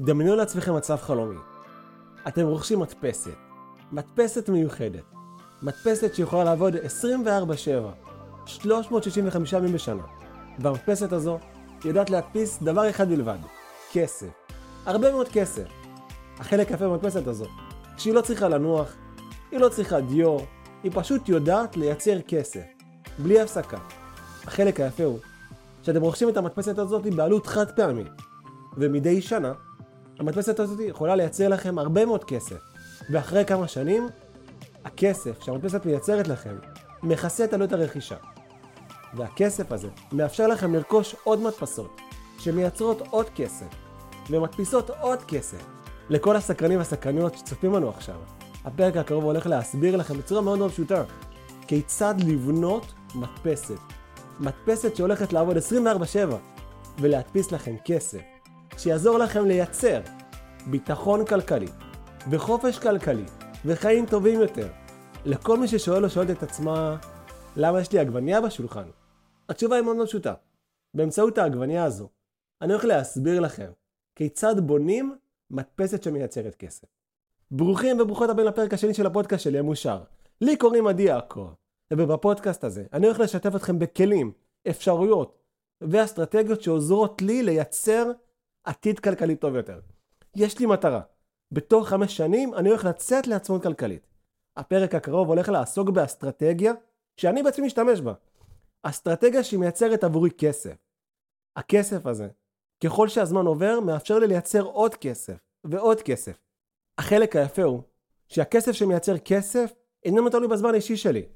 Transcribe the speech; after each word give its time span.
דמיינו 0.00 0.36
לעצמכם 0.36 0.76
מצב 0.76 0.96
חלומי. 0.96 1.38
אתם 2.28 2.42
רוכשים 2.46 2.80
מדפסת. 2.80 3.30
מדפסת 3.92 4.48
מיוחדת. 4.48 5.04
מדפסת 5.62 6.14
שיכולה 6.14 6.44
לעבוד 6.44 6.74
24/7, 6.76 6.78
365 8.46 9.52
ימים 9.52 9.72
בשנה. 9.72 10.02
והמדפסת 10.58 11.12
הזו 11.12 11.38
יודעת 11.84 12.10
להדפיס 12.10 12.58
דבר 12.62 12.90
אחד 12.90 13.08
בלבד, 13.08 13.38
כסף. 13.92 14.26
הרבה 14.86 15.12
מאוד 15.12 15.28
כסף. 15.28 15.68
החלק 16.38 16.70
היפה 16.70 16.88
במדפסת 16.88 17.26
הזו, 17.26 17.44
שהיא 17.96 18.14
לא 18.14 18.20
צריכה 18.20 18.48
לנוח, 18.48 18.94
היא 19.50 19.60
לא 19.60 19.68
צריכה 19.68 20.00
דיו, 20.00 20.36
היא 20.82 20.92
פשוט 20.94 21.28
יודעת 21.28 21.76
לייצר 21.76 22.20
כסף. 22.28 22.64
בלי 23.18 23.40
הפסקה. 23.40 23.78
החלק 24.44 24.80
היפה 24.80 25.04
הוא 25.04 25.18
שאתם 25.82 26.02
רוכשים 26.02 26.28
את 26.28 26.36
המדפסת 26.36 26.78
הזאת 26.78 27.14
בעלות 27.14 27.46
חד 27.46 27.70
פעמית. 27.70 28.12
ומדי 28.76 29.22
שנה, 29.22 29.52
המדפסת 30.18 30.60
הזאת 30.60 30.80
יכולה 30.80 31.16
לייצר 31.16 31.48
לכם 31.48 31.78
הרבה 31.78 32.04
מאוד 32.06 32.24
כסף. 32.24 32.56
ואחרי 33.10 33.44
כמה 33.44 33.68
שנים, 33.68 34.08
הכסף 34.84 35.42
שהמדפסת 35.42 35.86
מייצרת 35.86 36.28
לכם 36.28 36.56
מכסה 37.02 37.44
את 37.44 37.52
עלות 37.54 37.72
הרכישה. 37.72 38.16
והכסף 39.14 39.72
הזה 39.72 39.88
מאפשר 40.12 40.46
לכם 40.46 40.74
לרכוש 40.74 41.16
עוד 41.24 41.40
מדפסות, 41.40 42.00
שמייצרות 42.38 43.02
עוד 43.10 43.26
כסף, 43.30 43.66
ומדפיסות 44.30 44.90
עוד 45.00 45.22
כסף. 45.22 45.66
לכל 46.10 46.36
הסקרנים 46.36 46.78
והסקרניות 46.78 47.34
שצופים 47.34 47.72
לנו 47.72 47.88
עכשיו, 47.88 48.16
הפרק 48.64 48.96
הקרוב 48.96 49.24
הולך 49.24 49.46
להסביר 49.46 49.96
לכם 49.96 50.18
בצורה 50.18 50.40
מאוד 50.40 50.58
מאוד 50.58 50.70
פשוטה, 50.70 51.02
כיצד 51.66 52.14
לבנות 52.18 52.92
מדפסת. 53.14 53.78
מדפסת 54.40 54.96
שהולכת 54.96 55.32
לעבוד 55.32 55.56
24/7 55.56 56.36
ולהדפיס 57.00 57.52
לכם 57.52 57.74
כסף, 57.84 58.20
שיעזור 58.78 59.18
לכם 59.18 59.46
לייצר 59.46 60.00
ביטחון 60.70 61.26
כלכלי 61.26 61.66
וחופש 62.30 62.78
כלכלי 62.78 63.24
וחיים 63.64 64.06
טובים 64.06 64.40
יותר. 64.40 64.68
לכל 65.24 65.58
מי 65.58 65.68
ששואל 65.68 66.04
או 66.04 66.10
שואלת 66.10 66.30
את 66.30 66.42
עצמה, 66.42 66.96
למה 67.56 67.80
יש 67.80 67.92
לי 67.92 67.98
עגבנייה 67.98 68.40
בשולחן? 68.40 68.88
התשובה 69.48 69.76
היא 69.76 69.84
מאוד 69.84 70.06
פשוטה. 70.06 70.34
באמצעות 70.94 71.38
העגבנייה 71.38 71.84
הזו, 71.84 72.08
אני 72.62 72.72
הולך 72.72 72.84
להסביר 72.84 73.40
לכם 73.40 73.70
כיצד 74.16 74.60
בונים 74.60 75.16
מדפסת 75.50 76.02
שמייצרת 76.02 76.54
כסף. 76.54 76.86
ברוכים 77.50 78.00
וברוכות 78.00 78.30
הבאים 78.30 78.48
לפרק 78.48 78.74
השני 78.74 78.94
של 78.94 79.06
הפודקאסט 79.06 79.44
שלי 79.44 79.58
המאושר. 79.58 80.00
לי 80.40 80.56
קוראים 80.56 80.86
עדי 80.86 81.02
יעקב, 81.02 81.48
ובפודקאסט 81.92 82.64
הזה 82.64 82.84
אני 82.92 83.06
הולך 83.06 83.20
לשתף 83.20 83.56
אתכם 83.56 83.78
בכלים, 83.78 84.32
אפשרויות 84.68 85.38
ואסטרטגיות 85.80 86.62
שעוזרות 86.62 87.22
לי 87.22 87.42
לייצר 87.42 88.10
עתיד 88.68 88.98
כלכלי 88.98 89.36
טוב 89.36 89.54
יותר. 89.54 89.80
יש 90.36 90.58
לי 90.58 90.66
מטרה. 90.66 91.00
בתוך 91.52 91.88
חמש 91.88 92.16
שנים 92.16 92.54
אני 92.54 92.68
הולך 92.68 92.84
לצאת 92.84 93.26
לעצמאות 93.26 93.62
כלכלית. 93.62 94.06
הפרק 94.56 94.94
הקרוב 94.94 95.28
הולך 95.28 95.48
לעסוק 95.48 95.90
באסטרטגיה 95.90 96.72
שאני 97.16 97.42
בעצמי 97.42 97.66
משתמש 97.66 98.00
בה. 98.00 98.12
אסטרטגיה 98.82 99.44
שהיא 99.44 99.60
מייצרת 99.60 100.04
עבורי 100.04 100.30
כסף. 100.30 100.74
הכסף 101.56 102.06
הזה, 102.06 102.28
ככל 102.84 103.08
שהזמן 103.08 103.46
עובר, 103.46 103.80
מאפשר 103.80 104.18
לי 104.18 104.26
לייצר 104.26 104.62
עוד 104.62 104.94
כסף 104.94 105.36
ועוד 105.64 106.00
כסף. 106.00 106.38
החלק 106.98 107.36
היפה 107.36 107.62
הוא 107.62 107.82
שהכסף 108.28 108.72
שמייצר 108.72 109.18
כסף 109.18 109.72
איננו 110.04 110.30
תלוי 110.30 110.48
בזמן 110.48 110.72
האישי 110.72 110.96
שלי. 110.96 111.26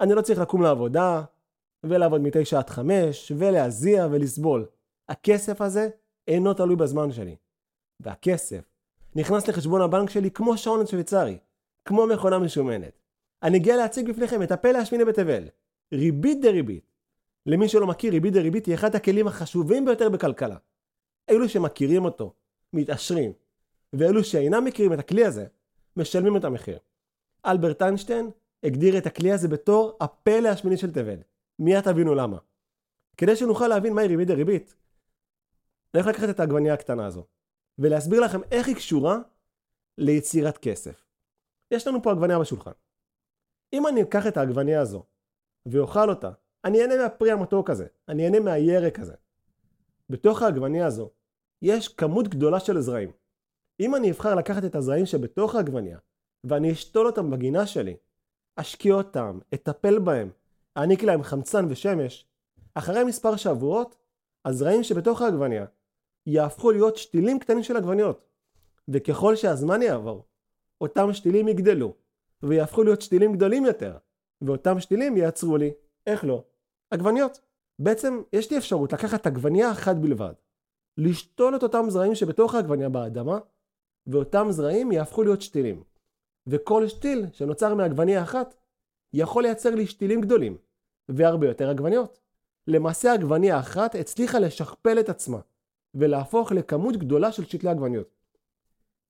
אני 0.00 0.14
לא 0.14 0.22
צריך 0.22 0.38
לקום 0.38 0.62
לעבודה, 0.62 1.22
ולעבוד 1.84 2.20
מתשע 2.20 2.58
עד 2.58 2.70
חמש, 2.70 3.32
ולהזיע 3.38 4.06
ולסבול. 4.10 4.66
הכסף 5.08 5.60
הזה 5.60 5.88
אינו 6.28 6.54
תלוי 6.54 6.76
בזמן 6.76 7.12
שלי. 7.12 7.36
והכסף 8.00 8.64
נכנס 9.14 9.48
לחשבון 9.48 9.82
הבנק 9.82 10.10
שלי 10.10 10.30
כמו 10.30 10.58
שעון 10.58 10.86
שוויצרי, 10.86 11.38
כמו 11.84 12.06
מכונה 12.06 12.38
משומנת. 12.38 12.98
אני 13.42 13.58
גאה 13.58 13.76
להציג 13.76 14.10
בפניכם 14.10 14.42
את 14.42 14.52
הפלא 14.52 14.78
השמיני 14.78 15.04
בתבל, 15.04 15.48
ריבית 15.92 16.40
דריבית. 16.40 16.92
למי 17.46 17.68
שלא 17.68 17.86
מכיר, 17.86 18.12
ריבית 18.12 18.32
דריבית 18.32 18.66
היא 18.66 18.74
אחד 18.74 18.94
הכלים 18.94 19.26
החשובים 19.26 19.84
ביותר 19.84 20.08
בכלכלה. 20.08 20.56
אלו 21.30 21.48
שמכירים 21.48 22.04
אותו, 22.04 22.32
מתעשרים, 22.72 23.32
ואלו 23.92 24.24
שאינם 24.24 24.64
מכירים 24.64 24.92
את 24.92 24.98
הכלי 24.98 25.24
הזה, 25.24 25.46
משלמים 25.96 26.36
את 26.36 26.44
המחיר. 26.44 26.78
אלברט 27.46 27.82
איינשטיין 27.82 28.30
הגדיר 28.62 28.98
את 28.98 29.06
הכלי 29.06 29.32
הזה 29.32 29.48
בתור 29.48 29.96
הפלא 30.00 30.48
השמיני 30.48 30.76
של 30.76 30.92
תבל. 30.92 31.18
מיד 31.58 31.80
תבינו 31.80 32.14
למה. 32.14 32.38
כדי 33.16 33.36
שנוכל 33.36 33.68
להבין 33.68 33.92
מהי 33.92 34.06
ריבית 34.06 34.28
דריבית, 34.28 34.74
אני 35.94 36.02
הולך 36.02 36.16
לקחת 36.16 36.28
את 36.28 36.40
העגבנייה 36.40 36.74
הקטנה 36.74 37.06
הזו, 37.06 37.26
ולהסביר 37.78 38.20
לכם 38.20 38.40
איך 38.50 38.68
היא 38.68 38.76
קשורה 38.76 39.18
ליצירת 39.98 40.58
כסף. 40.58 41.04
יש 41.70 41.86
לנו 41.86 42.02
פה 42.02 42.10
עגבנייה 42.10 42.38
בשולחן. 42.38 42.72
אם 43.72 43.86
אני 43.86 44.02
אקח 44.02 44.26
את 44.26 44.36
העגבנייה 44.36 44.80
הזו 44.80 45.04
ואוכל 45.66 46.10
אותה, 46.10 46.30
אני 46.64 46.82
אהנה 46.82 46.96
מהפרי 46.96 47.30
המתוק 47.30 47.70
הזה, 47.70 47.86
אני 48.08 48.24
אהנה 48.24 48.40
מהירק 48.40 48.98
הזה. 48.98 49.14
בתוך 50.10 50.42
העגבנייה 50.42 50.86
הזו 50.86 51.10
יש 51.62 51.88
כמות 51.88 52.28
גדולה 52.28 52.60
של 52.60 52.80
זרעים. 52.80 53.10
אם 53.80 53.94
אני 53.94 54.10
אבחר 54.10 54.34
לקחת 54.34 54.64
את 54.64 54.74
הזרעים 54.74 55.06
שבתוך 55.06 55.54
העגבנייה 55.54 55.98
ואני 56.44 56.72
אשתול 56.72 57.06
אותם 57.06 57.30
בגינה 57.30 57.66
שלי, 57.66 57.96
אשקיע 58.56 58.94
אותם, 58.94 59.38
אטפל 59.54 59.98
בהם, 59.98 60.30
אעניק 60.76 61.02
להם 61.02 61.22
חמצן 61.22 61.66
ושמש, 61.68 62.26
אחרי 62.74 63.04
מספר 63.04 63.36
שבועות, 63.36 63.96
הזרעים 64.44 64.82
שבתוך 64.82 65.22
העגבנייה 65.22 65.64
יהפכו 66.28 66.70
להיות 66.70 66.96
שתילים 66.96 67.38
קטנים 67.38 67.62
של 67.62 67.76
עגבניות. 67.76 68.24
וככל 68.88 69.36
שהזמן 69.36 69.82
יעבור, 69.82 70.24
אותם 70.80 71.12
שתילים 71.12 71.48
יגדלו, 71.48 71.94
ויהפכו 72.42 72.82
להיות 72.82 73.02
שתילים 73.02 73.32
גדולים 73.32 73.64
יותר, 73.64 73.96
ואותם 74.42 74.80
שתילים 74.80 75.16
ייצרו 75.16 75.56
לי, 75.56 75.72
איך 76.06 76.24
לא, 76.24 76.44
עגבניות. 76.90 77.40
בעצם 77.78 78.22
יש 78.32 78.50
לי 78.50 78.58
אפשרות 78.58 78.92
לקחת 78.92 79.26
עגבנייה 79.26 79.72
אחת 79.72 79.96
בלבד, 79.96 80.32
לשתול 80.96 81.56
את 81.56 81.62
אותם 81.62 81.84
זרעים 81.88 82.14
שבתוך 82.14 82.54
העגבנייה 82.54 82.88
באדמה, 82.88 83.38
ואותם 84.06 84.46
זרעים 84.50 84.92
יהפכו 84.92 85.22
להיות 85.22 85.42
שתילים. 85.42 85.82
וכל 86.46 86.88
שתיל 86.88 87.26
שנוצר 87.32 87.74
מעגבנייה 87.74 88.22
אחת, 88.22 88.54
יכול 89.12 89.42
לייצר 89.42 89.74
לי 89.74 89.86
שתילים 89.86 90.20
גדולים, 90.20 90.56
והרבה 91.08 91.46
יותר 91.46 91.70
עגבניות. 91.70 92.20
למעשה 92.66 93.12
עגבנייה 93.12 93.60
אחת 93.60 93.94
הצליחה 93.94 94.38
לשכפל 94.38 95.00
את 95.00 95.08
עצמה, 95.08 95.38
ולהפוך 95.94 96.52
לכמות 96.52 96.96
גדולה 96.96 97.32
של 97.32 97.44
שתלי 97.44 97.70
עגבניות. 97.70 98.08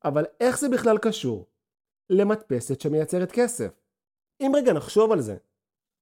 אבל 0.05 0.25
איך 0.41 0.59
זה 0.59 0.69
בכלל 0.69 0.99
קשור 0.99 1.47
למדפסת 2.11 2.81
שמייצרת 2.81 3.33
כסף? 3.33 3.81
אם 4.41 4.53
רגע 4.56 4.72
נחשוב 4.72 5.12
על 5.12 5.21
זה, 5.21 5.37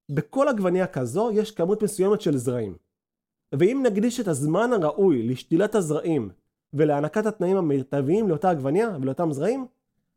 בכל 0.09 0.49
עגבנייה 0.49 0.87
כזו 0.87 1.31
יש 1.33 1.51
כמות 1.51 1.83
מסוימת 1.83 2.21
של 2.21 2.37
זרעים. 2.37 2.77
ואם 3.53 3.83
נקדיש 3.87 4.21
את 4.21 4.29
הזמן 4.29 4.71
הראוי 4.73 5.23
לשתילת 5.23 5.75
הזרעים 5.75 6.31
ולהענקת 6.75 7.27
התנאים 7.27 7.57
המיטביים 7.57 8.29
לאותה 8.29 8.51
עגבנייה 8.51 8.97
ולאותם 9.01 9.33
זרעים, 9.33 9.67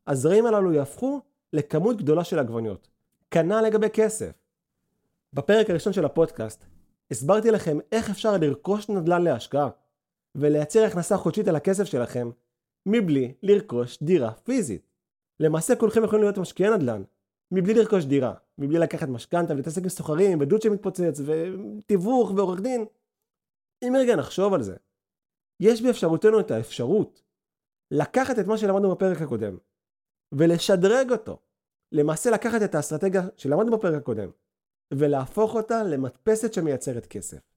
הזרעים 0.07 0.45
הללו 0.45 0.73
יהפכו 0.73 1.21
לכמות 1.53 1.97
גדולה 1.97 2.23
של 2.23 2.39
עגבניות. 2.39 2.87
כנ"ל 3.31 3.61
לגבי 3.61 3.89
כסף. 3.89 4.31
בפרק 5.33 5.69
הראשון 5.69 5.93
של 5.93 6.05
הפודקאסט 6.05 6.65
הסברתי 7.11 7.51
לכם 7.51 7.77
איך 7.91 8.09
אפשר 8.09 8.37
לרכוש 8.37 8.89
נדל"ן 8.89 9.21
להשקעה 9.21 9.69
ולייצר 10.35 10.83
הכנסה 10.83 11.17
חודשית 11.17 11.47
על 11.47 11.55
הכסף 11.55 11.83
שלכם 11.83 12.29
מבלי 12.85 13.33
לרכוש 13.43 14.03
דירה 14.03 14.33
פיזית. 14.33 14.89
למעשה 15.39 15.75
כולכם 15.75 16.03
יכולים 16.03 16.23
להיות 16.23 16.37
משקיעי 16.37 16.69
נדל"ן 16.69 17.03
מבלי 17.51 17.73
לרכוש 17.73 18.05
דירה, 18.05 18.33
מבלי 18.57 18.79
לקחת 18.79 19.07
משכנתה 19.07 19.53
ולהתעסק 19.53 19.81
עם 19.81 19.89
סוחרים 19.89 20.41
ודוד 20.41 20.61
שמתפוצץ 20.61 21.19
ותיווך 21.25 22.31
ועורך 22.35 22.61
דין. 22.61 22.85
אם 23.83 23.93
רגע 23.97 24.15
נחשוב 24.15 24.53
על 24.53 24.63
זה, 24.63 24.75
יש 25.59 25.81
באפשרותנו 25.81 26.39
את 26.39 26.51
האפשרות 26.51 27.23
לקחת 27.91 28.39
את 28.39 28.47
מה 28.47 28.57
שלמדנו 28.57 28.95
בפרק 28.95 29.21
הקודם 29.21 29.57
ולשדרג 30.31 31.11
אותו. 31.11 31.39
למעשה 31.91 32.29
לקחת 32.31 32.61
את 32.65 32.75
האסטרטגיה 32.75 33.21
שלמדנו 33.37 33.77
בפרק 33.77 34.01
הקודם 34.01 34.29
ולהפוך 34.93 35.55
אותה 35.55 35.83
למדפסת 35.83 36.53
שמייצרת 36.53 37.05
כסף. 37.05 37.48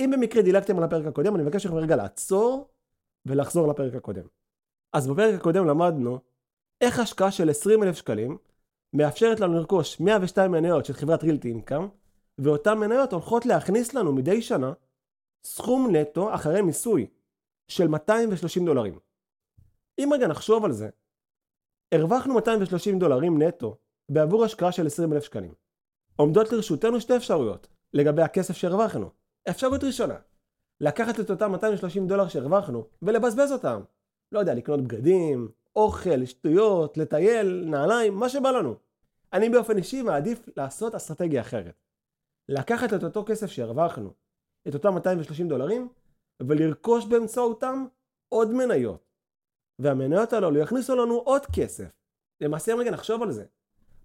אם 0.00 0.10
במקרה 0.12 0.42
דילגתם 0.42 0.78
על 0.78 0.84
הפרק 0.84 1.06
הקודם, 1.06 1.34
אני 1.34 1.42
מבקש 1.42 1.66
לכם 1.66 1.74
רגע 1.74 1.96
לעצור 1.96 2.68
ולחזור 3.26 3.68
לפרק 3.68 3.94
הקודם. 3.94 4.26
אז 4.92 5.08
בפרק 5.08 5.34
הקודם 5.40 5.66
למדנו 5.66 6.18
איך 6.80 6.98
השקעה 6.98 7.30
של 7.30 7.50
20 7.50 7.82
אלף 7.82 7.96
שקלים 7.96 8.38
מאפשרת 8.92 9.40
לנו 9.40 9.54
לרכוש 9.54 10.00
102 10.00 10.50
מניות 10.50 10.84
של 10.84 10.92
חברת 10.92 11.22
רילטי 11.22 11.48
אינקאם, 11.48 11.88
ואותן 12.38 12.78
מניות 12.78 13.12
הולכות 13.12 13.46
להכניס 13.46 13.94
לנו 13.94 14.12
מדי 14.12 14.42
שנה 14.42 14.72
סכום 15.44 15.96
נטו 15.96 16.34
אחרי 16.34 16.62
מיסוי 16.62 17.06
של 17.68 17.88
230 17.88 18.66
דולרים. 18.66 18.98
אם 19.98 20.10
רגע 20.14 20.26
נחשוב 20.26 20.64
על 20.64 20.72
זה, 20.72 20.88
הרווחנו 21.92 22.34
230 22.34 22.98
דולרים 22.98 23.42
נטו 23.42 23.76
בעבור 24.08 24.44
השקעה 24.44 24.72
של 24.72 24.86
20 24.86 25.12
אלף 25.12 25.24
שקלים. 25.24 25.54
עומדות 26.16 26.52
לרשותנו 26.52 27.00
שתי 27.00 27.16
אפשרויות 27.16 27.68
לגבי 27.92 28.22
הכסף 28.22 28.56
שהרווחנו. 28.56 29.10
אפשרות 29.50 29.84
ראשונה, 29.84 30.16
לקחת 30.80 31.20
את 31.20 31.30
אותם 31.30 31.50
230 31.50 32.06
דולר 32.06 32.28
שהרווחנו 32.28 32.86
ולבזבז 33.02 33.52
אותם. 33.52 33.80
לא 34.32 34.38
יודע, 34.38 34.54
לקנות 34.54 34.80
בגדים, 34.80 35.48
אוכל, 35.76 36.24
שטויות, 36.24 36.96
לטייל, 36.96 37.64
נעליים, 37.66 38.14
מה 38.14 38.28
שבא 38.28 38.50
לנו. 38.50 38.74
אני 39.32 39.48
באופן 39.48 39.76
אישי 39.76 40.02
מעדיף 40.02 40.48
לעשות 40.56 40.94
אסטרטגיה 40.94 41.40
אחרת. 41.40 41.74
לקחת 42.48 42.94
את 42.94 43.04
אותו 43.04 43.24
כסף 43.26 43.46
שהרווחנו, 43.46 44.12
את 44.68 44.74
אותם 44.74 44.94
230 44.94 45.48
דולרים, 45.48 45.88
ולרכוש 46.42 47.06
באמצעותם 47.06 47.86
עוד 48.28 48.52
מניות. 48.52 49.12
והמניות 49.78 50.32
הללו 50.32 50.58
יכניסו 50.58 50.96
לנו 50.96 51.14
עוד 51.14 51.46
כסף. 51.46 51.88
למעשה 52.40 52.74
רגע 52.74 52.90
נחשוב 52.90 53.22
על 53.22 53.32
זה. 53.32 53.44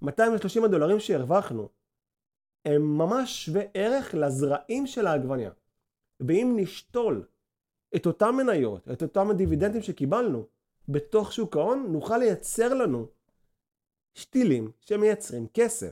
230 0.01 0.63
הדולרים 0.63 0.99
שהרווחנו 0.99 1.69
הם 2.67 2.97
ממש 2.97 3.45
שווה 3.45 3.61
ערך 3.73 4.13
לזרעים 4.13 4.87
של 4.87 5.07
העגבניה. 5.07 5.51
ואם 6.19 6.53
נשתול 6.55 7.25
את 7.95 8.05
אותם 8.05 8.35
מניות, 8.37 8.87
את 8.91 9.01
אותם 9.01 9.29
הדיבידנדים 9.29 9.81
שקיבלנו 9.81 10.45
בתוך 10.89 11.33
שוק 11.33 11.57
ההון, 11.57 11.87
נוכל 11.91 12.17
לייצר 12.17 12.73
לנו 12.73 13.07
שתילים 14.13 14.71
שמייצרים 14.81 15.47
כסף. 15.53 15.91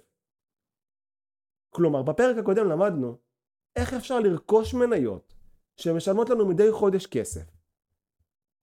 כלומר, 1.70 2.02
בפרק 2.04 2.38
הקודם 2.38 2.70
למדנו 2.70 3.18
איך 3.76 3.94
אפשר 3.94 4.20
לרכוש 4.20 4.74
מניות 4.74 5.34
שמשלמות 5.78 6.30
לנו 6.30 6.46
מדי 6.46 6.72
חודש 6.72 7.06
כסף. 7.06 7.46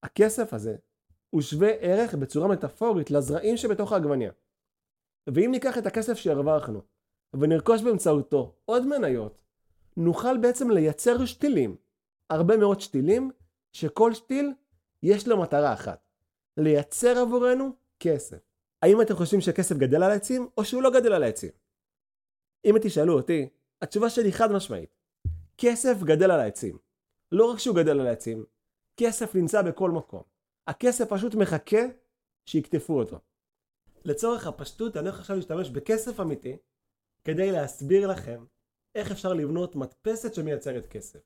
הכסף 0.02 0.54
הזה 0.54 0.76
הוא 1.30 1.42
שווה 1.42 1.68
ערך 1.68 2.14
בצורה 2.14 2.48
מטאפורית 2.48 3.10
לזרעים 3.10 3.56
שבתוך 3.56 3.92
העגבניה. 3.92 4.32
ואם 5.26 5.50
ניקח 5.50 5.78
את 5.78 5.86
הכסף 5.86 6.14
שהרווחנו 6.14 6.82
ונרכוש 7.40 7.82
באמצעותו 7.82 8.54
עוד 8.64 8.86
מניות, 8.86 9.38
נוכל 9.96 10.38
בעצם 10.38 10.70
לייצר 10.70 11.24
שתילים, 11.24 11.76
הרבה 12.30 12.56
מאוד 12.56 12.80
שתילים, 12.80 13.30
שכל 13.72 14.14
שתיל 14.14 14.52
יש 15.02 15.28
לו 15.28 15.40
מטרה 15.40 15.72
אחת, 15.72 16.00
לייצר 16.56 17.18
עבורנו 17.18 17.70
כסף. 18.00 18.38
האם 18.82 19.00
אתם 19.00 19.16
חושבים 19.16 19.40
שכסף 19.40 19.76
גדל 19.76 20.02
על 20.02 20.10
העצים 20.10 20.48
או 20.56 20.64
שהוא 20.64 20.82
לא 20.82 20.90
גדל 20.90 21.12
על 21.12 21.22
העצים? 21.22 21.50
אם 22.64 22.74
תשאלו 22.82 23.14
אותי, 23.14 23.48
התשובה 23.82 24.10
שלי 24.10 24.32
חד 24.32 24.52
משמעית. 24.52 24.94
כסף 25.58 26.02
גדל 26.02 26.30
על 26.30 26.40
העצים. 26.40 26.78
לא 27.32 27.50
רק 27.50 27.58
שהוא 27.58 27.76
גדל 27.76 28.00
על 28.00 28.06
העצים, 28.06 28.44
כסף 28.96 29.34
נמצא 29.34 29.62
בכל 29.62 29.90
מקום. 29.90 30.22
הכסף 30.66 31.08
פשוט 31.08 31.34
מחכה 31.34 31.80
שיקטפו 32.46 32.98
אותו. 32.98 33.18
לצורך 34.04 34.46
הפשטות 34.46 34.96
אני 34.96 35.08
הולך 35.08 35.20
עכשיו 35.20 35.36
להשתמש 35.36 35.70
בכסף 35.70 36.20
אמיתי 36.20 36.56
כדי 37.24 37.52
להסביר 37.52 38.06
לכם 38.06 38.44
איך 38.94 39.10
אפשר 39.10 39.32
לבנות 39.32 39.76
מדפסת 39.76 40.34
שמייצרת 40.34 40.86
כסף. 40.86 41.20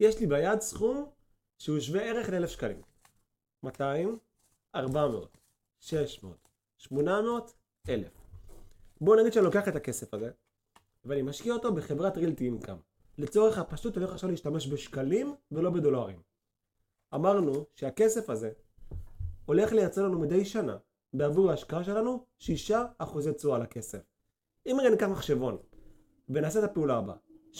יש 0.00 0.20
לי 0.20 0.26
ביד 0.26 0.60
סכום 0.60 1.10
שהוא 1.58 1.80
שווה 1.80 2.02
ערך 2.02 2.28
ל-1,000 2.28 2.46
שקלים. 2.46 2.82
200, 3.62 4.18
400, 4.74 5.36
600, 5.80 6.48
800, 6.78 7.54
1,000. 7.88 8.10
בואו 9.00 9.20
נגיד 9.20 9.32
שאני 9.32 9.44
לוקח 9.44 9.68
את 9.68 9.76
הכסף 9.76 10.14
הזה 10.14 10.30
ואני 11.04 11.22
משקיע 11.22 11.52
אותו 11.52 11.74
בחברת 11.74 12.16
רילטי 12.16 12.46
אינקאם. 12.46 12.76
לצורך 13.18 13.58
הפשטות 13.58 13.96
אני 13.96 14.04
הולך 14.04 14.14
עכשיו 14.14 14.30
להשתמש 14.30 14.68
בשקלים 14.68 15.34
ולא 15.52 15.70
בדולרים. 15.70 16.22
אמרנו 17.14 17.66
שהכסף 17.74 18.30
הזה 18.30 18.52
הולך 19.46 19.72
לייצר 19.72 20.02
לנו 20.02 20.18
מדי 20.18 20.44
שנה 20.44 20.76
בעבור 21.12 21.50
ההשקעה 21.50 21.84
שלנו 21.84 22.26
6% 22.40 22.44
תשואה 23.36 23.58
לכסף. 23.58 24.11
אם 24.66 24.76
רגע 24.80 24.90
ניקח 24.90 25.06
מחשבון 25.06 25.56
ונעשה 26.28 26.58
את 26.58 26.64
הפעולה 26.64 26.96
הבאה, 26.96 27.16
6% 27.52 27.58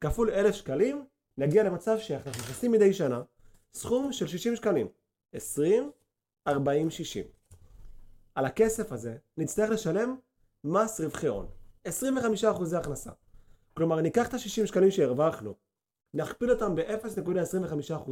כפול 0.00 0.30
1,000 0.30 0.54
שקלים, 0.54 1.04
נגיע 1.38 1.62
למצב 1.62 1.98
שאנחנו 1.98 2.30
נכנסים 2.30 2.72
מדי 2.72 2.92
שנה 2.92 3.22
סכום 3.74 4.12
של 4.12 4.26
60 4.26 4.56
שקלים. 4.56 4.88
20, 5.32 5.90
40, 6.46 6.90
60. 6.90 7.24
על 8.34 8.44
הכסף 8.44 8.92
הזה 8.92 9.16
נצטרך 9.36 9.70
לשלם 9.70 10.16
מס 10.64 11.00
רווחי 11.00 11.26
הון. 11.26 11.48
25% 11.88 12.76
הכנסה. 12.78 13.10
כלומר, 13.74 14.00
ניקח 14.00 14.28
את 14.28 14.34
ה-60 14.34 14.66
שקלים 14.66 14.90
שהרווחנו, 14.90 15.54
נכפיל 16.14 16.50
אותם 16.50 16.74
ב-0.25%, 16.74 18.10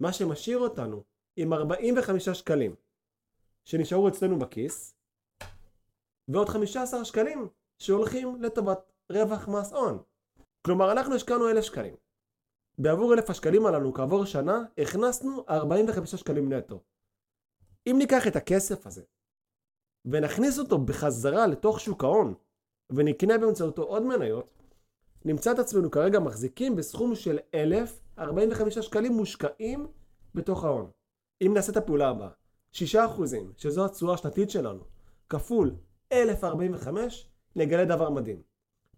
מה 0.00 0.12
שמשאיר 0.12 0.58
אותנו 0.58 1.02
עם 1.36 1.52
45 1.52 2.28
שקלים 2.28 2.74
שנשארו 3.64 4.08
אצלנו 4.08 4.38
בכיס, 4.38 4.93
ועוד 6.28 6.48
15 6.48 7.04
שקלים 7.04 7.48
שהולכים 7.78 8.42
לטובת 8.42 8.92
רווח 9.12 9.48
מס 9.48 9.72
הון. 9.72 10.02
כלומר, 10.62 10.92
אנחנו 10.92 11.14
השקענו 11.14 11.50
1,000 11.50 11.64
שקלים. 11.64 11.94
בעבור 12.78 13.12
1,000 13.14 13.30
השקלים 13.30 13.66
הללו 13.66 13.94
כעבור 13.94 14.24
שנה, 14.24 14.64
הכנסנו 14.78 15.44
45 15.48 16.14
שקלים 16.14 16.52
נטו. 16.52 16.80
אם 17.86 17.96
ניקח 17.98 18.26
את 18.26 18.36
הכסף 18.36 18.86
הזה 18.86 19.02
ונכניס 20.04 20.58
אותו 20.58 20.78
בחזרה 20.78 21.46
לתוך 21.46 21.80
שוק 21.80 22.04
ההון 22.04 22.34
ונקנה 22.90 23.38
באמצעותו 23.38 23.82
עוד 23.82 24.02
מניות, 24.02 24.50
נמצא 25.24 25.52
את 25.52 25.58
עצמנו 25.58 25.90
כרגע 25.90 26.20
מחזיקים 26.20 26.76
בסכום 26.76 27.14
של 27.14 27.38
1,045 27.54 28.78
שקלים 28.78 29.12
מושקעים 29.12 29.86
בתוך 30.34 30.64
ההון. 30.64 30.90
אם 31.46 31.54
נעשה 31.54 31.72
את 31.72 31.76
הפעולה 31.76 32.08
הבאה, 32.08 32.30
6% 32.72 32.78
שזו 33.56 33.84
התשואה 33.84 34.14
השנתית 34.14 34.50
שלנו, 34.50 34.84
כפול 35.28 35.74
1,045, 36.12 37.28
נגלה 37.56 37.84
דבר 37.84 38.10
מדהים. 38.10 38.42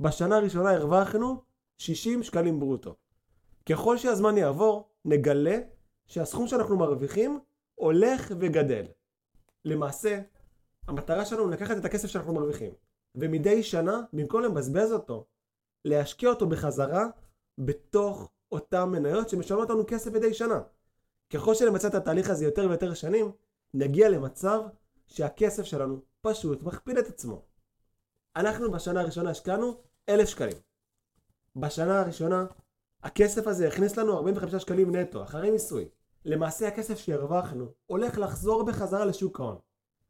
בשנה 0.00 0.36
הראשונה 0.36 0.70
הרווחנו 0.70 1.42
60 1.78 2.22
שקלים 2.22 2.60
ברוטו. 2.60 2.94
ככל 3.68 3.98
שהזמן 3.98 4.38
יעבור, 4.38 4.88
נגלה 5.04 5.58
שהסכום 6.06 6.46
שאנחנו 6.46 6.76
מרוויחים 6.76 7.40
הולך 7.74 8.32
וגדל. 8.40 8.86
למעשה, 9.64 10.20
המטרה 10.88 11.24
שלנו 11.24 11.48
לקחת 11.48 11.76
את 11.76 11.84
הכסף 11.84 12.08
שאנחנו 12.08 12.34
מרוויחים, 12.34 12.72
ומדי 13.14 13.62
שנה, 13.62 14.00
במקום 14.12 14.42
לבזבז 14.42 14.92
אותו, 14.92 15.26
להשקיע 15.84 16.28
אותו 16.30 16.46
בחזרה 16.46 17.06
בתוך 17.58 18.30
אותן 18.52 18.84
מניות 18.84 19.28
שמשלמות 19.28 19.70
לנו 19.70 19.84
כסף 19.86 20.12
מדי 20.12 20.34
שנה. 20.34 20.60
ככל 21.30 21.54
שנמצא 21.54 21.88
את 21.88 21.94
התהליך 21.94 22.30
הזה 22.30 22.44
יותר 22.44 22.66
ויותר 22.68 22.94
שנים, 22.94 23.30
נגיע 23.74 24.08
למצב 24.08 24.60
שהכסף 25.06 25.62
שלנו 25.62 26.00
פשוט 26.30 26.62
מכפיל 26.62 26.98
את 26.98 27.06
עצמו. 27.06 27.42
אנחנו 28.36 28.70
בשנה 28.70 29.00
הראשונה 29.00 29.30
השקענו 29.30 29.80
1,000 30.08 30.28
שקלים. 30.28 30.56
בשנה 31.56 32.00
הראשונה 32.00 32.46
הכסף 33.02 33.46
הזה 33.46 33.68
הכניס 33.68 33.96
לנו 33.96 34.16
45 34.16 34.62
שקלים 34.62 34.96
נטו, 34.96 35.22
אחרי 35.22 35.50
מיסוי. 35.50 35.88
למעשה 36.24 36.68
הכסף 36.68 36.98
שהרווחנו 36.98 37.72
הולך 37.86 38.18
לחזור 38.18 38.62
בחזרה 38.62 39.04
לשוק 39.04 39.40
ההון. 39.40 39.58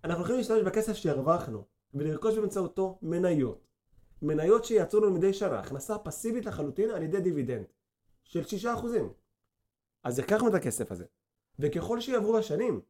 אנחנו 0.05 0.19
הולכים 0.19 0.37
להשתמש 0.37 0.63
בכסף 0.63 0.93
שהרווחנו 0.93 1.65
ולרכוש 1.95 2.39
באמצעותו 2.39 2.99
מניות. 3.03 3.67
מניות 4.23 4.65
שייצרו 4.65 5.01
לנו 5.01 5.15
מדי 5.15 5.33
שנה, 5.33 5.61
הכנסה 5.61 5.99
פסיבית 5.99 6.47
לחלוטין 6.47 6.91
על 6.91 7.03
ידי 7.03 7.21
דיבידנד 7.21 7.67
של 8.25 8.43
6%. 8.65 8.67
אז 10.05 10.19
לקחנו 10.19 10.49
את 10.49 10.55
הכסף 10.55 10.93
הזה, 10.93 11.05
וככל 11.59 12.01
שיעברו 12.01 12.39
השנים, 12.39 12.81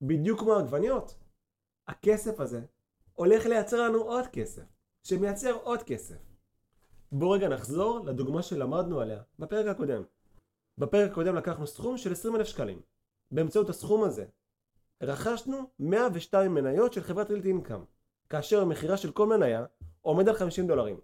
בדיוק 0.00 0.40
כמו 0.40 0.54
עגבניות, 0.54 1.14
הכסף 1.88 2.40
הזה 2.40 2.60
הולך 3.16 3.46
לייצר 3.46 3.82
לנו 3.82 3.98
עוד 3.98 4.26
כסף, 4.26 4.62
שמייצר 5.02 5.52
עוד 5.52 5.82
כסף. 5.82 6.16
בואו 7.12 7.30
רגע 7.30 7.48
נחזור 7.48 8.00
לדוגמה 8.06 8.42
שלמדנו 8.42 9.00
עליה 9.00 9.22
בפרק 9.38 9.66
הקודם. 9.66 10.02
בפרק 10.78 11.10
הקודם 11.10 11.34
לקחנו 11.34 11.66
סכום 11.66 11.96
של 11.96 12.12
20,000 12.12 12.46
שקלים. 12.46 12.80
באמצעות 13.30 13.68
הסכום 13.68 14.04
הזה 14.04 14.24
רכשנו 15.02 15.70
102 15.78 16.54
מניות 16.54 16.92
של 16.92 17.02
חברת 17.02 17.30
רילטי 17.30 17.48
אינקאם, 17.48 17.84
כאשר 18.30 18.62
המכירה 18.62 18.96
של 18.96 19.12
כל 19.12 19.26
מניה 19.26 19.64
עומד 20.00 20.28
על 20.28 20.34
50 20.34 20.66
דולרים. 20.66 21.00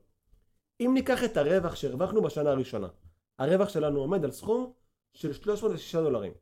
אם 0.81 0.90
ניקח 0.95 1.25
את 1.25 1.37
הרווח 1.37 1.75
שהרווחנו 1.75 2.23
בשנה 2.23 2.50
הראשונה, 2.50 2.88
הרווח 3.38 3.69
שלנו 3.69 4.00
עומד 4.00 4.25
על 4.25 4.31
סכום 4.31 4.73
של 5.14 5.33
306 5.33 5.97
דולרים. 5.97 6.33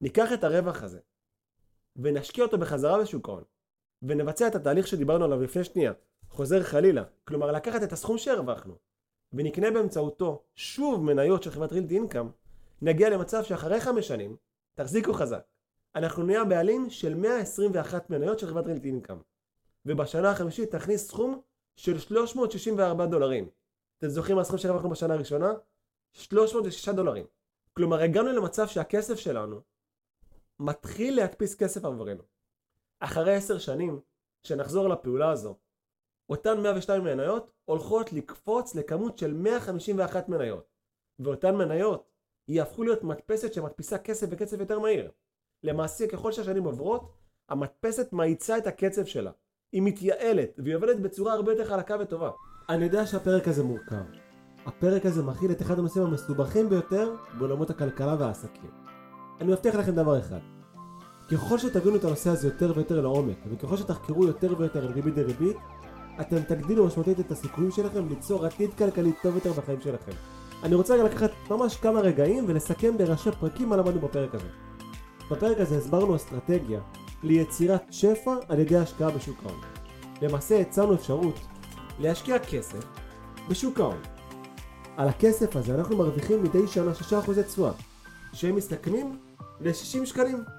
ניקח 0.00 0.32
את 0.34 0.44
הרווח 0.44 0.82
הזה 0.82 1.00
ונשקיע 1.96 2.44
אותו 2.44 2.58
בחזרה 2.58 3.02
בשוק 3.02 3.28
ההון 3.28 3.44
ונבצע 4.02 4.46
את 4.46 4.54
התהליך 4.54 4.86
שדיברנו 4.86 5.24
עליו 5.24 5.42
לפני 5.42 5.64
שנייה, 5.64 5.92
חוזר 6.28 6.62
חלילה, 6.62 7.04
כלומר 7.24 7.52
לקחת 7.52 7.82
את 7.82 7.92
הסכום 7.92 8.18
שהרווחנו 8.18 8.74
ונקנה 9.32 9.70
באמצעותו 9.70 10.42
שוב 10.54 11.04
מניות 11.04 11.42
של 11.42 11.50
חברת 11.50 11.72
רילטי 11.72 11.94
אינקאם, 11.94 12.28
נגיע 12.82 13.10
למצב 13.10 13.42
שאחרי 13.42 13.80
חמש 13.80 14.08
שנים, 14.08 14.36
תחזיקו 14.74 15.12
חזק, 15.12 15.42
אנחנו 15.94 16.22
נהיה 16.22 16.42
הבעלים 16.42 16.90
של 16.90 17.14
121 17.14 18.10
מניות 18.10 18.38
של 18.38 18.46
חברת 18.46 18.66
רילטי 18.66 18.88
אינקאם 18.88 19.16
ובשנה 19.86 20.30
החמישית 20.30 20.70
תכניס 20.70 21.08
סכום 21.08 21.40
של 21.76 21.98
364 21.98 23.06
דולרים. 23.06 23.48
אתם 23.98 24.08
זוכרים 24.08 24.36
מה 24.36 24.42
הסכום 24.42 24.58
שהרווחנו 24.58 24.90
בשנה 24.90 25.14
הראשונה? 25.14 25.52
306 26.12 26.88
דולרים. 26.88 27.26
כלומר 27.72 28.00
הגענו 28.00 28.32
למצב 28.32 28.66
שהכסף 28.66 29.14
שלנו 29.14 29.60
מתחיל 30.60 31.16
להדפיס 31.16 31.54
כסף 31.54 31.84
עבורנו. 31.84 32.22
אחרי 33.00 33.34
10 33.34 33.58
שנים, 33.58 34.00
שנחזור 34.42 34.88
לפעולה 34.88 35.30
הזו, 35.30 35.56
אותן 36.28 36.60
102 36.60 37.04
מניות 37.04 37.52
הולכות 37.64 38.12
לקפוץ 38.12 38.74
לכמות 38.74 39.18
של 39.18 39.34
151 39.34 40.28
מניות. 40.28 40.68
ואותן 41.18 41.56
מניות 41.56 42.10
יהפכו 42.48 42.82
להיות 42.82 43.04
מדפסת 43.04 43.52
שמדפיסה 43.52 43.98
כסף 43.98 44.28
בקצב 44.28 44.60
יותר 44.60 44.78
מהיר. 44.78 45.10
למעשה, 45.62 46.08
ככל 46.08 46.32
שהשנים 46.32 46.64
עוברות, 46.64 47.12
המדפסת 47.48 48.12
מאיצה 48.12 48.58
את 48.58 48.66
הקצב 48.66 49.04
שלה. 49.04 49.30
היא 49.72 49.82
מתייעלת, 49.82 50.50
והיא 50.58 50.76
עובדת 50.76 50.96
בצורה 50.96 51.32
הרבה 51.32 51.52
יותר 51.52 51.64
חלקה 51.64 51.96
וטובה. 52.00 52.30
אני 52.68 52.84
יודע 52.84 53.06
שהפרק 53.06 53.48
הזה 53.48 53.64
מורכב. 53.64 54.04
הפרק 54.66 55.06
הזה 55.06 55.22
מכיל 55.22 55.50
את 55.50 55.62
אחד 55.62 55.78
הנושאים 55.78 56.04
המסובכים 56.04 56.68
ביותר 56.68 57.14
בעולמות 57.38 57.70
הכלכלה 57.70 58.16
והעסקים. 58.18 58.70
אני 59.40 59.52
מבטיח 59.52 59.74
לכם 59.74 59.92
דבר 59.92 60.18
אחד. 60.18 60.55
ככל 61.30 61.58
שתבינו 61.58 61.96
את 61.96 62.04
הנושא 62.04 62.30
הזה 62.30 62.48
יותר 62.48 62.72
ויותר 62.76 63.00
לעומק, 63.00 63.36
וככל 63.50 63.76
שתחקרו 63.76 64.24
יותר 64.24 64.54
ויותר 64.58 64.86
על 64.86 64.92
ריבית 64.92 65.14
דריבית, 65.14 65.56
אתם 66.20 66.40
תגדילו 66.40 66.86
משמעותית 66.86 67.20
את 67.20 67.30
הסיכויים 67.30 67.70
שלכם 67.70 68.08
ליצור 68.08 68.46
עתיד 68.46 68.74
כלכלי 68.74 69.12
טוב 69.22 69.34
יותר 69.34 69.52
בחיים 69.52 69.80
שלכם. 69.80 70.12
אני 70.62 70.74
רוצה 70.74 70.94
רגע 70.94 71.04
לקחת 71.04 71.30
ממש 71.50 71.76
כמה 71.76 72.00
רגעים 72.00 72.44
ולסכם 72.48 72.98
בראשי 72.98 73.30
פרקים 73.40 73.68
מה 73.68 73.76
למדנו 73.76 74.00
בפרק 74.00 74.34
הזה. 74.34 74.48
בפרק 75.30 75.60
הזה 75.60 75.78
הסברנו 75.78 76.16
אסטרטגיה 76.16 76.80
ליצירת 77.22 77.82
שפע 77.90 78.34
על 78.48 78.58
ידי 78.58 78.76
השקעה 78.76 79.10
בשוק 79.10 79.38
ההון. 79.44 79.60
למעשה 80.22 80.60
הצענו 80.60 80.94
אפשרות 80.94 81.40
להשקיע 81.98 82.38
כסף 82.38 82.84
בשוק 83.48 83.80
ההון. 83.80 83.98
על 84.96 85.08
הכסף 85.08 85.56
הזה 85.56 85.74
אנחנו 85.74 85.96
מרוויחים 85.96 86.42
מדי 86.42 86.66
שנה 86.66 86.92
6% 86.92 87.42
תשואה, 87.42 87.72
שהם 88.32 88.56
מסתכמים 88.56 89.18
ל-60 89.60 90.06
שקלים. 90.06 90.55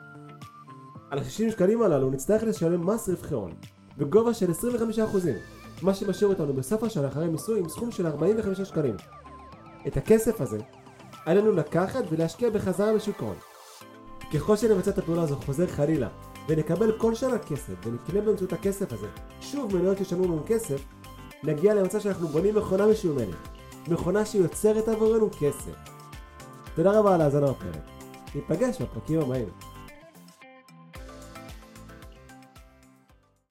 על 1.09 1.19
ה-60 1.19 1.51
שקלים 1.51 1.81
הללו 1.81 2.09
נצטרך 2.09 2.43
לשלם 2.43 2.89
מס 2.89 3.09
רווחי 3.09 3.33
הון, 3.33 3.53
בגובה 3.97 4.33
של 4.33 4.51
25%, 4.51 4.53
מה 5.81 5.93
שמשאיר 5.93 6.29
אותנו 6.29 6.53
בסוף 6.53 6.83
השנה 6.83 7.07
אחרי 7.07 7.27
מיסוי 7.27 7.59
עם 7.59 7.69
סכום 7.69 7.91
של 7.91 8.07
45 8.07 8.61
שקלים. 8.61 8.95
את 9.87 9.97
הכסף 9.97 10.41
הזה, 10.41 10.57
לנו 11.27 11.51
לקחת 11.51 12.03
ולהשקיע 12.09 12.49
בחזרה 12.49 12.93
בשוק 12.93 13.21
ההון. 13.21 13.35
ככל 14.33 14.57
שנבצע 14.57 14.91
את 14.91 14.97
הפעולה 14.97 15.21
הזו 15.21 15.35
חוזר 15.35 15.67
חלילה, 15.67 16.09
ונקבל 16.49 16.97
כל 16.97 17.15
שנה 17.15 17.39
כסף, 17.39 17.73
ונקנה 17.85 18.21
באמצעות 18.21 18.53
הכסף 18.53 18.93
הזה 18.93 19.07
שוב 19.41 19.75
מניות 19.75 19.97
שישלמו 19.97 20.23
לנו 20.23 20.43
כסף, 20.47 20.81
נגיע 21.43 21.75
למצב 21.75 21.99
שאנחנו 21.99 22.27
בונים 22.27 22.55
מכונה 22.55 22.87
משומנת. 22.87 23.35
מכונה 23.87 24.25
שיוצרת 24.25 24.87
עבורנו 24.87 25.29
כסף. 25.39 25.75
תודה 26.75 26.99
רבה 26.99 27.15
על 27.15 27.21
ההאזנה 27.21 27.51
בפרק. 27.51 27.81
ניפגש 28.35 28.81
בפרקים 28.81 29.19
הבאים. 29.19 29.49